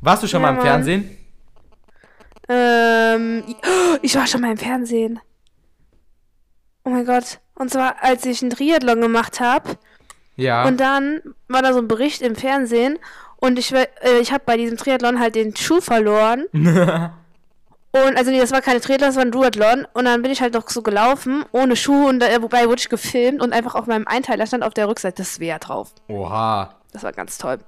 [0.00, 0.66] Warst du schon Ja, mal im Mann.
[0.66, 1.18] Fernsehen?
[2.48, 3.44] Ähm,
[4.00, 5.20] ich war schon mal im Fernsehen.
[6.84, 7.41] Oh mein Gott.
[7.54, 9.76] Und zwar, als ich einen Triathlon gemacht habe.
[10.36, 10.64] Ja.
[10.64, 12.98] Und dann war da so ein Bericht im Fernsehen.
[13.36, 13.86] Und ich, äh,
[14.20, 16.46] ich habe bei diesem Triathlon halt den Schuh verloren.
[17.94, 19.86] Und also nee, das war keine Triathlon, das war ein Duathlon.
[19.92, 22.08] Und dann bin ich halt noch so gelaufen, ohne Schuh.
[22.08, 23.42] Und äh, wobei wurde ich gefilmt.
[23.42, 25.92] Und einfach auf meinem Einteiler stand auf der Rückseite das Svea drauf.
[26.08, 26.74] Oha.
[26.92, 27.58] Das war ganz toll.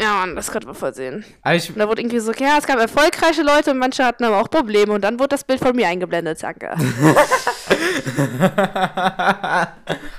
[0.00, 1.24] Ja, Mann, das konnte man voll sehen.
[1.42, 4.24] Aber ich, Und da wurde irgendwie so, ja, es gab erfolgreiche Leute und manche hatten
[4.24, 4.92] aber auch Probleme.
[4.92, 6.74] Und dann wurde das Bild von mir eingeblendet, danke.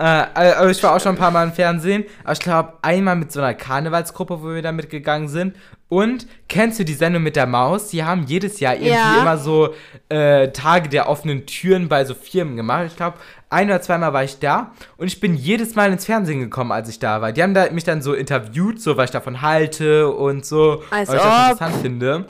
[0.00, 3.16] Äh, also ich war auch schon ein paar Mal im Fernsehen, aber ich glaube einmal
[3.16, 5.54] mit so einer Karnevalsgruppe, wo wir da mitgegangen sind.
[5.90, 7.88] Und kennst du die Sendung mit der Maus?
[7.88, 9.20] Die haben jedes Jahr irgendwie Ja.
[9.20, 9.74] immer so
[10.08, 12.84] äh, Tage der offenen Türen bei so Firmen gemacht.
[12.86, 13.18] Ich glaube,
[13.50, 16.88] ein oder zweimal war ich da und ich bin jedes Mal ins Fernsehen gekommen, als
[16.88, 17.32] ich da war.
[17.32, 21.08] Die haben da mich dann so interviewt, so was ich davon halte und so, Als
[21.08, 21.50] was ich das ob.
[21.50, 22.26] interessant finde.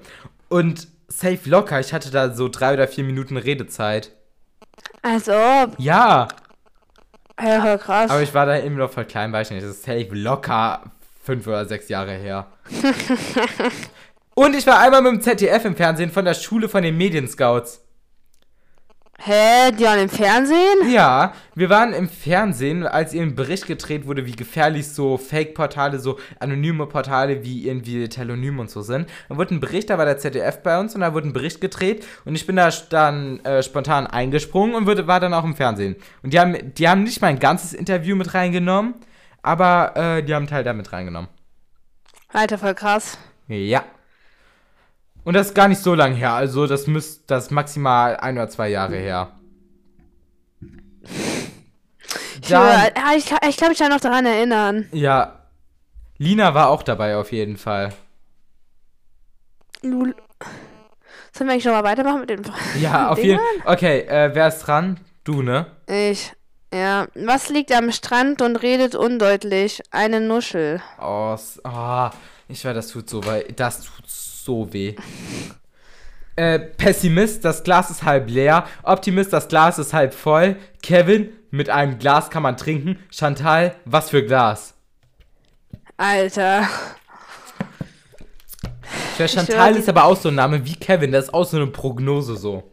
[0.48, 4.10] Und safe locker, ich hatte da so drei oder vier Minuten Redezeit.
[5.02, 5.74] Als ob.
[5.78, 6.28] Ja.
[7.42, 8.10] Ja, krass.
[8.10, 9.66] Aber ich war da immer noch voll klein, weiß ich nicht.
[9.66, 10.82] Das ist safe locker
[11.22, 12.46] fünf oder sechs Jahre her.
[14.34, 17.84] Und ich war einmal mit dem ZDF im Fernsehen von der Schule von den Medienscouts.
[19.22, 20.90] Hä, die waren im Fernsehen?
[20.90, 25.98] Ja, wir waren im Fernsehen, als ihr ein Bericht gedreht wurde, wie gefährlich so Fake-Portale,
[25.98, 29.10] so anonyme Portale wie irgendwie Telonym und so sind.
[29.28, 31.60] Da wurde ein Bericht, da war der ZDF bei uns und da wurde ein Bericht
[31.60, 35.54] gedreht und ich bin da dann äh, spontan eingesprungen und wurde, war dann auch im
[35.54, 35.96] Fernsehen.
[36.22, 38.94] Und die haben, die haben nicht mein ganzes Interview mit reingenommen,
[39.42, 41.28] aber äh, die haben einen Teil da mit reingenommen.
[42.32, 43.18] Alter, voll krass.
[43.48, 43.84] Ja.
[45.24, 48.48] Und das ist gar nicht so lang her, also das müsste das maximal ein oder
[48.48, 49.32] zwei Jahre her.
[52.42, 54.88] Ich, Dann- ja, ich, kann- ich kann mich da noch daran erinnern.
[54.92, 55.36] Ja.
[56.18, 57.92] Lina war auch dabei auf jeden Fall.
[59.82, 60.14] Lul.
[61.32, 62.42] Sollen wir eigentlich noch mal weitermachen mit den
[62.80, 63.72] Ja, auf jeden Fall.
[63.74, 65.00] Okay, äh, wer ist dran?
[65.24, 65.66] Du, ne?
[65.86, 66.32] Ich.
[66.72, 67.06] Ja.
[67.14, 69.80] Was liegt am Strand und redet undeutlich?
[69.90, 70.82] Eine Nuschel.
[71.00, 72.10] Oh, oh
[72.48, 73.44] ich weiß, das tut so weh.
[73.54, 74.29] Das tut so
[74.72, 74.94] weh.
[76.36, 78.66] Äh, Pessimist, das Glas ist halb leer.
[78.82, 80.56] Optimist, das Glas ist halb voll.
[80.82, 82.98] Kevin, mit einem Glas kann man trinken.
[83.10, 84.74] Chantal, was für Glas?
[85.96, 86.66] Alter.
[89.18, 91.12] Der Chantal ist aber auch so ein Name wie Kevin.
[91.12, 92.70] Das ist auch so eine Prognose so.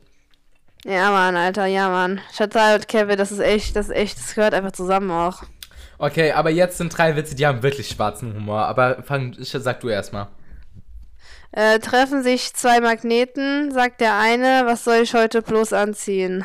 [0.86, 2.22] Ja, Mann, Alter, ja, Mann.
[2.34, 5.44] Chantal und Kevin, das ist echt, das ist echt, das gehört einfach zusammen auch.
[5.98, 8.62] Okay, aber jetzt sind drei Witze, die haben wirklich schwarzen Humor.
[8.62, 10.28] Aber fang, sag du erstmal.
[11.58, 16.43] Äh, treffen sich zwei Magneten, sagt der eine, was soll ich heute bloß anziehen?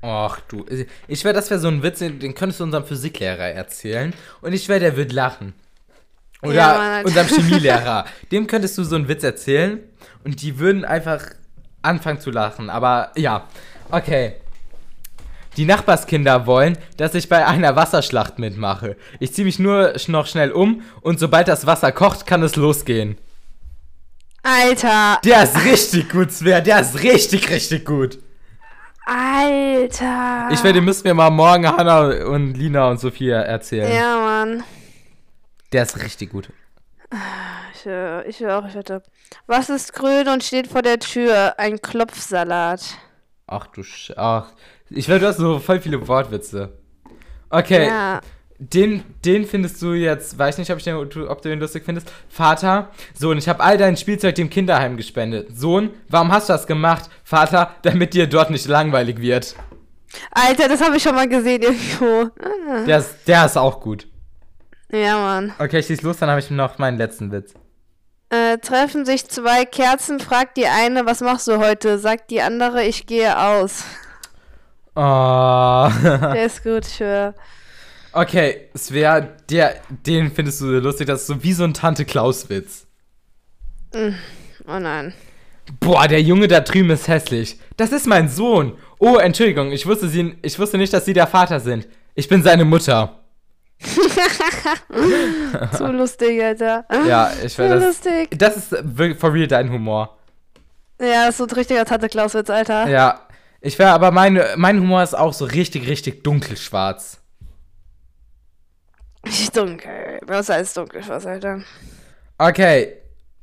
[0.00, 0.64] Ach du,
[1.06, 4.14] ich wäre, das wäre so ein Witz, den könntest du unserem Physiklehrer erzählen.
[4.40, 5.52] Und ich wäre, der wird lachen.
[6.40, 8.06] Oder ja, unserem Chemielehrer.
[8.32, 9.80] Dem könntest du so einen Witz erzählen
[10.24, 11.26] und die würden einfach
[11.82, 12.70] anfangen zu lachen.
[12.70, 13.46] Aber ja,
[13.90, 14.36] okay.
[15.58, 18.96] Die Nachbarskinder wollen, dass ich bei einer Wasserschlacht mitmache.
[19.20, 23.18] Ich ziehe mich nur noch schnell um und sobald das Wasser kocht, kann es losgehen.
[24.42, 25.20] Alter.
[25.24, 26.60] Der ist richtig gut, Sver.
[26.60, 28.18] Der ist richtig, richtig gut.
[29.06, 30.48] Alter.
[30.50, 33.90] Ich werde, müssen wir mal morgen Hannah und Lina und Sophia erzählen.
[33.90, 34.64] Ja, Mann.
[35.72, 36.50] Der ist richtig gut.
[37.74, 39.02] Ich, ich auch, ich wette.
[39.46, 41.54] Was ist grün und steht vor der Tür?
[41.58, 42.82] Ein Klopfsalat.
[43.46, 44.12] Ach du Sch...
[44.16, 44.52] Ach.
[44.90, 46.78] Ich werde, du hast so voll viele Wortwitze.
[47.48, 47.86] Okay.
[47.86, 48.20] Ja.
[48.60, 52.12] Den, den findest du jetzt, weiß nicht, ob, ich den, ob du den lustig findest.
[52.28, 55.56] Vater, Sohn, ich habe all dein Spielzeug dem Kinderheim gespendet.
[55.56, 57.08] Sohn, warum hast du das gemacht?
[57.22, 59.54] Vater, damit dir dort nicht langweilig wird.
[60.32, 62.30] Alter, das habe ich schon mal gesehen irgendwo.
[62.84, 64.08] Der ist, der ist auch gut.
[64.90, 65.52] Ja, Mann.
[65.58, 67.54] Okay, schieß los, dann habe ich noch meinen letzten Witz.
[68.30, 71.98] Äh, treffen sich zwei Kerzen, fragt die eine, was machst du heute?
[71.98, 73.84] Sagt die andere, ich gehe aus.
[74.96, 75.88] Oh.
[76.02, 77.34] Der ist gut, ich höre.
[78.12, 82.04] Okay, es wäre der, den findest du lustig, das ist so wie so ein Tante
[82.04, 82.86] Klaus-Witz.
[83.94, 84.14] Mm,
[84.66, 85.14] oh nein.
[85.80, 87.58] Boah, der Junge da drüben ist hässlich.
[87.76, 88.78] Das ist mein Sohn.
[88.98, 91.86] Oh, Entschuldigung, ich wusste, sie, ich wusste nicht, dass Sie der Vater sind.
[92.14, 93.20] Ich bin seine Mutter.
[95.76, 96.84] Zu lustig, Alter.
[97.06, 97.84] Ja, ich werde das.
[97.84, 98.30] lustig.
[98.36, 98.74] Das ist
[99.18, 100.18] for real dein Humor.
[101.00, 102.88] Ja, das ist so ein richtiger Tante Klaus-Witz, Alter.
[102.88, 103.20] Ja.
[103.60, 107.20] Ich wäre, aber mein, mein Humor ist auch so richtig, richtig dunkelschwarz.
[109.54, 110.20] Dunkel.
[110.26, 111.62] Was heißt dunkelschwarz, Alter?
[112.38, 112.94] Okay.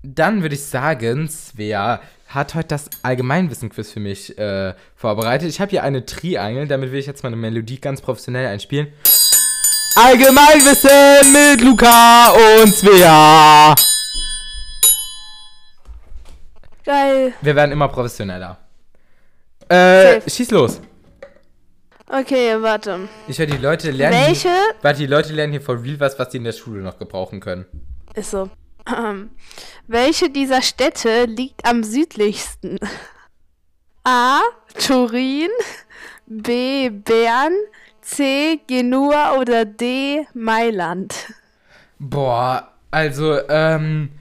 [0.04, 5.50] Dann würde ich sagen, Svea hat heute das Allgemeinwissen-Quiz für mich äh, vorbereitet.
[5.50, 8.94] Ich habe hier eine Triangel, damit will ich jetzt mal eine Melodie ganz professionell einspielen.
[9.96, 13.74] Allgemeinwissen mit Luca und Svea.
[16.84, 17.34] Geil.
[17.42, 18.58] Wir werden immer professioneller.
[19.70, 20.30] Äh, Safe.
[20.30, 20.82] schieß los.
[22.08, 23.08] Okay, warte.
[23.28, 24.18] Ich höre, die Leute lernen.
[24.28, 24.50] Welche?
[24.50, 27.00] Hier, warte, die Leute lernen hier for real was, was die in der Schule noch
[27.00, 27.65] gebrauchen können.
[28.13, 28.50] Ist so.
[28.88, 29.32] Ähm,
[29.88, 32.80] welche dieser Städte liegt am südlichsten?
[34.04, 34.41] A.
[34.78, 35.50] Turin.
[36.28, 36.89] B.
[36.89, 37.54] Bern.
[38.02, 38.60] C.
[38.68, 40.28] Genua oder D.
[40.36, 41.34] Mailand?
[41.98, 44.12] Boah, also, ähm,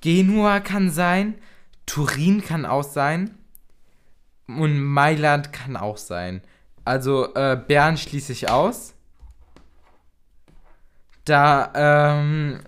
[0.00, 1.34] Genua kann sein,
[1.84, 3.36] Turin kann auch sein
[4.46, 6.40] und Mailand kann auch sein.
[6.86, 8.94] Also, äh, Bern schließe ich aus.
[11.24, 12.60] Da, ähm,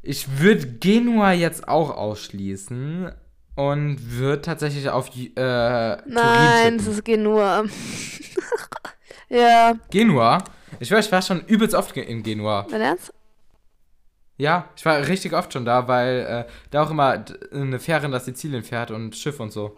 [0.00, 3.10] ich würde Genua jetzt auch ausschließen
[3.56, 7.64] und würde tatsächlich auf äh, Nein, Turin es ist Genua.
[9.28, 9.74] Ja.
[9.90, 10.44] Genua?
[10.78, 12.64] Ich war, ich war schon übelst oft in Genua.
[12.70, 13.12] Dein Ernst?
[14.36, 18.20] Ja, ich war richtig oft schon da, weil äh, da auch immer eine Fähre nach
[18.20, 19.76] Sizilien fährt und Schiff und so.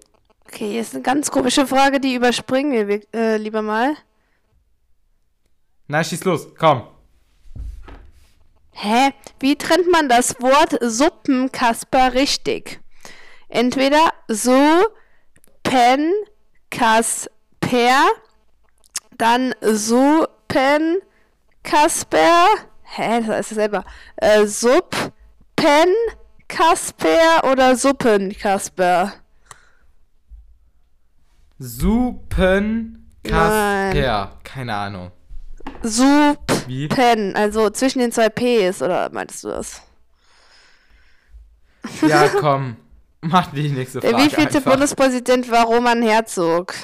[0.50, 3.96] Okay, hier ist eine ganz komische Frage, die überspringen wir äh, lieber mal.
[5.86, 6.88] Na, schieß los, komm.
[8.72, 9.12] Hä?
[9.40, 12.80] Wie trennt man das Wort Suppenkasper richtig?
[13.48, 14.84] Entweder so,
[15.62, 16.12] pen,
[16.70, 18.06] kasper
[19.18, 21.02] dann Suppen
[21.62, 22.46] Kasper.
[22.82, 23.84] Hä, das ist selber.
[24.16, 25.92] Äh, Suppen
[26.46, 28.34] Kasper oder Suppen
[31.58, 31.80] Kasper?
[31.80, 34.32] Suppen Kasper.
[34.44, 35.10] Keine Ahnung.
[35.82, 37.34] Suppen.
[37.36, 39.82] Also zwischen den zwei Ps, oder meintest du das?
[42.06, 42.76] Ja, komm.
[43.20, 44.14] Mach die nächste Frage.
[44.14, 44.72] Der wievielte einfach.
[44.72, 46.74] Bundespräsident war Roman Herzog?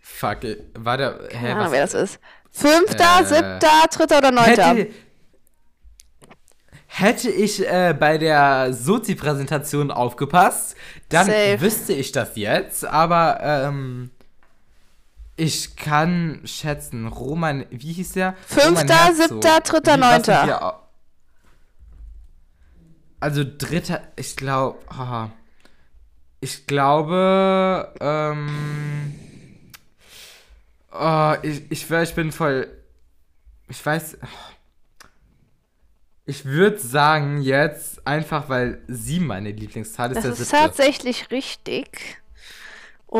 [0.00, 0.38] Fuck,
[0.74, 1.18] war der.
[1.28, 2.18] Hä, Keine Ahnung, wer das ist.
[2.50, 4.68] Fünfter, äh, siebter, dritter oder neunter?
[4.74, 4.94] Hätte,
[6.98, 10.76] hätte ich äh, bei der Sozi-Präsentation aufgepasst,
[11.10, 11.60] dann Safe.
[11.60, 14.10] wüsste ich das jetzt, aber ähm,
[15.36, 18.34] ich kann schätzen, Roman, wie hieß der?
[18.46, 20.82] Fünfter, siebter, dritter, neunter.
[23.20, 25.28] Also dritter, ich glaube, oh,
[26.40, 29.14] Ich glaube, ähm.
[30.92, 32.68] Oh, ich, ich, ich bin voll.
[33.68, 34.16] Ich weiß.
[36.28, 40.56] Ich würde sagen, jetzt, einfach weil sie meine Lieblingszahl ist, Das der ist siebte.
[40.56, 42.20] tatsächlich richtig.
[43.06, 43.18] Oh,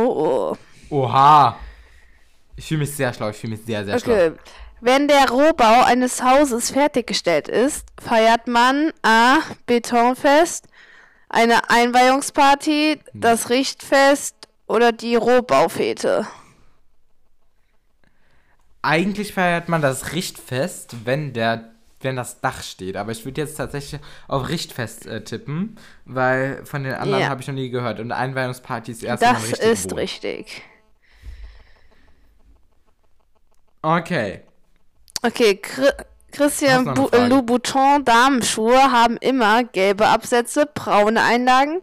[0.50, 0.56] oh.
[0.90, 1.56] Oha.
[2.56, 4.12] Ich fühle mich sehr schlau, ich fühle mich sehr, sehr schlau.
[4.12, 4.32] Okay.
[4.80, 9.38] Wenn der Rohbau eines Hauses fertiggestellt ist, feiert man A.
[9.66, 10.66] Betonfest,
[11.28, 14.34] eine Einweihungsparty, das Richtfest
[14.66, 16.26] oder die Rohbaufete.
[18.82, 21.75] Eigentlich feiert man das Richtfest, wenn der
[22.06, 22.96] wenn das Dach steht.
[22.96, 27.28] Aber ich würde jetzt tatsächlich auf Richtfest äh, tippen, weil von den anderen Ja.
[27.28, 28.00] habe ich noch nie gehört.
[28.00, 30.00] Und Einweihungsparty ist erst, Das ist wohnt.
[30.00, 30.62] richtig.
[33.82, 34.40] Okay.
[35.22, 35.90] Okay, Chri
[36.32, 37.26] Christian Frage?
[37.28, 41.80] Louboutin Damenschuhe haben immer gelbe Absätze, braune Einlagen.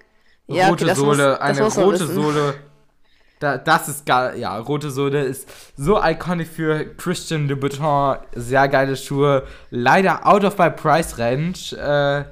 [0.47, 2.07] Ja, rote okay, das Sohle, muss, das eine rote.
[2.07, 2.55] Sohle.
[3.43, 4.39] Da, das ist geil.
[4.39, 8.15] Ja, rote Sohle ist so iconic für Christian Louboutin.
[8.33, 9.45] Sehr geile Schuhe.
[9.69, 11.73] Leider out of my price range.
[11.73, 12.23] Äh,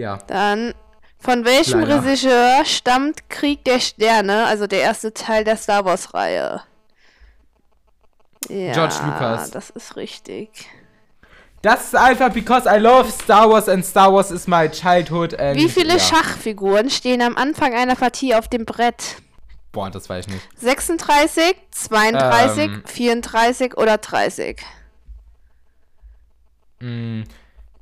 [0.00, 0.16] ja.
[0.28, 0.72] Dann,
[1.18, 2.02] von welchem Leider.
[2.02, 6.62] Regisseur stammt Krieg der Sterne, also der erste Teil der Star Wars-Reihe?
[8.48, 9.50] Ja, George Lucas.
[9.50, 10.70] das ist richtig.
[11.60, 15.38] Das ist einfach because I love Star Wars and Star Wars is my childhood.
[15.38, 15.98] And, Wie viele ja.
[15.98, 19.16] Schachfiguren stehen am Anfang einer Partie auf dem Brett?
[19.72, 20.48] Boah, das weiß ich nicht.
[20.60, 22.82] 36, 32, Ähm.
[22.86, 24.60] 34 oder 30?
[26.80, 27.22] Mm,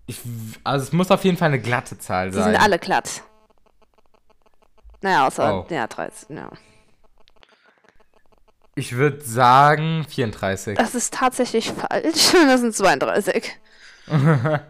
[0.07, 0.21] ich,
[0.65, 2.45] also es muss auf jeden Fall eine glatte Zahl Die sein.
[2.53, 3.23] sind alle glatt.
[5.01, 5.67] Naja, außer, Oh.
[5.73, 6.51] ja, 13, ja.
[8.75, 10.77] Ich würde sagen 34.
[10.79, 12.33] Das ist tatsächlich falsch.
[12.47, 13.51] Das sind 32.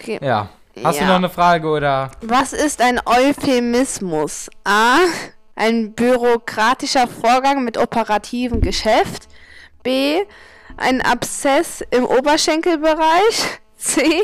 [0.00, 0.20] Okay.
[0.22, 0.48] ja.
[0.84, 1.08] Hast du Ja.
[1.08, 2.12] noch eine Frage oder?
[2.20, 4.48] Was ist ein Euphemismus?
[4.62, 4.98] A.
[5.58, 9.26] Ein bürokratischer Vorgang mit operativem Geschäft.
[9.82, 10.20] B.
[10.76, 13.58] Ein Abszess im Oberschenkelbereich.
[13.76, 14.22] C.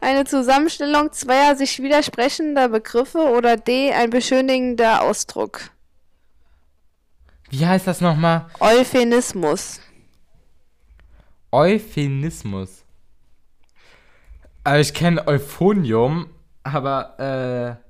[0.00, 3.18] Eine Zusammenstellung zweier sich widersprechender Begriffe.
[3.18, 3.92] Oder D.
[3.92, 5.70] Ein beschönigender Ausdruck.
[7.50, 8.46] Wie heißt das nochmal?
[8.60, 9.80] Euphemismus.
[11.50, 12.84] Euphemismus.
[14.62, 16.30] Also ich kenne Euphonium,
[16.62, 17.85] aber äh.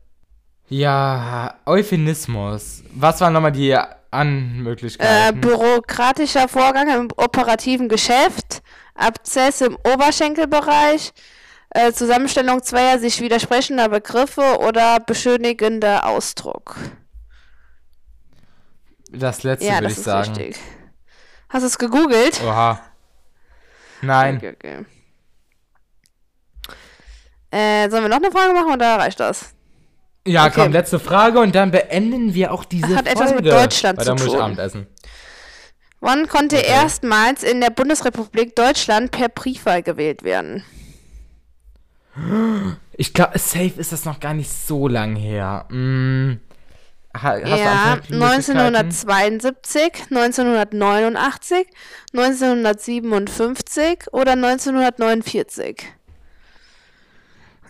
[0.68, 2.82] Ja, Euphemismus.
[2.90, 5.40] Was waren nochmal die Äh, Anmöglichkeiten?
[5.40, 8.62] bürokratischer Vorgang im operativen Geschäft,
[8.94, 11.12] Abszess im Oberschenkelbereich,
[11.70, 16.76] äh, Zusammenstellung zweier sich widersprechender Begriffe oder beschönigender Ausdruck.
[19.12, 20.34] das letzte ja, würde das ich ist sagen.
[20.34, 20.56] richtig.
[21.48, 22.40] Hast du es gegoogelt?
[22.44, 22.80] Oha.
[24.02, 24.36] Nein.
[24.38, 24.84] Okay, okay.
[27.50, 29.54] Äh, sollen wir noch eine Frage machen oder reicht das?
[30.26, 30.62] Ja, Okay.
[30.64, 33.10] komm, letzte Frage und dann beenden wir auch diese Hat Folge.
[33.10, 34.42] etwas mit Deutschland weil zu dann muss ich tun.
[34.42, 34.86] Abendessen.
[36.00, 36.68] Wann konnte Okay.
[36.68, 40.62] erstmals in der Bundesrepublik Deutschland per Briefwahl gewählt werden?
[42.96, 45.66] Ich glaube, safe ist das noch gar nicht so lang her.
[45.70, 46.40] Hm.
[47.22, 48.22] Ha, ja, Antwortmöglichkeiten?
[48.22, 51.66] 1972, 1989,
[52.12, 55.82] 1957 oder 1949.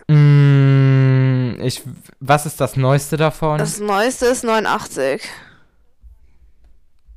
[0.09, 0.46] Mm,
[1.67, 1.81] ich,
[2.19, 3.57] was ist das Neueste davon?
[3.57, 5.21] Das neueste ist 89.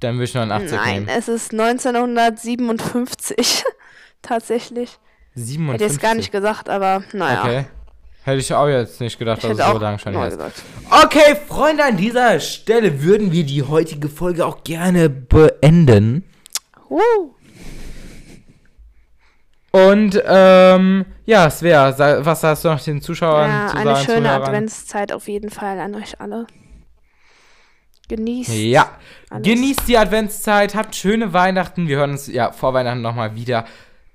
[0.00, 1.08] Dann würde ich 89 Nein, nehmen.
[1.08, 3.64] es ist 1957.
[4.22, 4.98] Tatsächlich.
[5.34, 5.74] 57.
[5.74, 7.42] Hätte ich es gar nicht gesagt, aber naja.
[7.42, 7.66] Okay.
[8.22, 10.38] Hätte ich auch jetzt nicht gedacht, Ich dass es so lang schon ist.
[10.90, 16.24] Okay, Freunde, an dieser Stelle würden wir die heutige Folge auch gerne beenden.
[16.90, 17.30] Uh,
[19.72, 24.04] Und, ähm, ja, Svea, was hast du noch den Zuschauern ja, zu eine sagen?
[24.04, 24.42] schöne Zuhörern?
[24.42, 26.46] Adventszeit auf jeden Fall an euch alle.
[28.08, 28.50] Genießt.
[28.50, 28.90] Ja,
[29.30, 29.46] alles.
[29.46, 31.86] genießt die Adventszeit, habt schöne Weihnachten.
[31.86, 33.64] Wir hören uns ja vor Weihnachten nochmal wieder.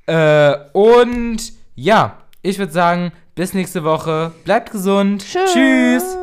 [0.06, 4.34] Äh, und ja, ich würde sagen, bis nächste Woche.
[4.44, 5.26] Bleibt gesund.
[5.26, 5.54] Tschüss.
[5.54, 6.18] Tschüss.